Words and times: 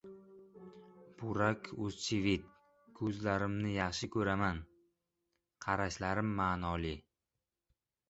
Burak 1.19 1.69
Ozchivit: 1.87 2.49
"Ko‘zlarimni 3.01 3.77
yaxshi 3.77 4.11
ko‘raman, 4.19 4.61
qarashlarim 5.69 6.37
ma’noli" 6.45 7.01